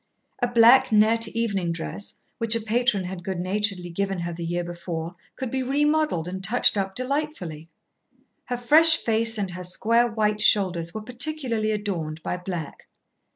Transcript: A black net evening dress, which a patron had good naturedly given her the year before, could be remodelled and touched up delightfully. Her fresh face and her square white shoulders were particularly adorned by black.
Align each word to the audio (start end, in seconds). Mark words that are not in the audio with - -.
A 0.41 0.47
black 0.47 0.91
net 0.91 1.27
evening 1.27 1.71
dress, 1.71 2.19
which 2.39 2.55
a 2.55 2.59
patron 2.59 3.03
had 3.03 3.23
good 3.23 3.37
naturedly 3.37 3.91
given 3.91 4.21
her 4.21 4.33
the 4.33 4.43
year 4.43 4.63
before, 4.63 5.11
could 5.35 5.51
be 5.51 5.61
remodelled 5.61 6.27
and 6.27 6.43
touched 6.43 6.75
up 6.75 6.95
delightfully. 6.95 7.67
Her 8.45 8.57
fresh 8.57 8.97
face 8.97 9.37
and 9.37 9.51
her 9.51 9.63
square 9.63 10.07
white 10.11 10.41
shoulders 10.41 10.91
were 10.91 11.03
particularly 11.03 11.69
adorned 11.69 12.23
by 12.23 12.37
black. 12.37 12.87